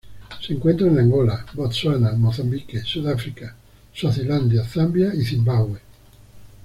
[0.41, 3.55] Se encuentra en Angola, Botsuana, Mozambique, Sudáfrica,
[3.93, 5.77] Suazilandia, Zambia y Zimbabue.